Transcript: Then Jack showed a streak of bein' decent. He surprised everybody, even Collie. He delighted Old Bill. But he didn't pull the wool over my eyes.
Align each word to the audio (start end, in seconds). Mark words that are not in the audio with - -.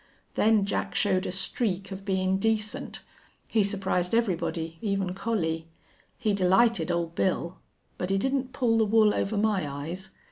Then 0.33 0.65
Jack 0.65 0.95
showed 0.95 1.27
a 1.27 1.31
streak 1.31 1.91
of 1.91 2.05
bein' 2.05 2.39
decent. 2.39 3.01
He 3.47 3.63
surprised 3.63 4.15
everybody, 4.15 4.79
even 4.81 5.13
Collie. 5.13 5.67
He 6.17 6.33
delighted 6.33 6.89
Old 6.89 7.13
Bill. 7.13 7.59
But 7.99 8.09
he 8.09 8.17
didn't 8.17 8.51
pull 8.51 8.79
the 8.79 8.85
wool 8.85 9.13
over 9.13 9.37
my 9.37 9.69
eyes. 9.69 10.09